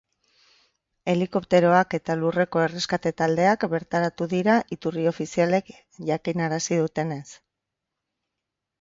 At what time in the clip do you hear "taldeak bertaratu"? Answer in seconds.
3.23-4.31